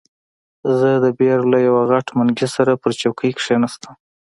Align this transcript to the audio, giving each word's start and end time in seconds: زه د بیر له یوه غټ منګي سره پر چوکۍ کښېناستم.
زه 0.77 0.89
د 1.03 1.05
بیر 1.19 1.39
له 1.51 1.57
یوه 1.67 1.83
غټ 1.91 2.07
منګي 2.17 2.47
سره 2.55 2.71
پر 2.81 2.91
چوکۍ 3.01 3.31
کښېناستم. 3.37 3.93